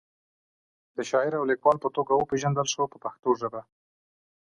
د 0.95 0.97
شاعر 1.09 1.33
او 1.37 1.43
لیکوال 1.51 1.77
په 1.81 1.89
توګه 1.95 2.13
وپیژندل 2.15 2.67
شو 2.73 2.83
په 2.91 2.97
پښتو 3.03 3.29
ژبه. 3.41 3.61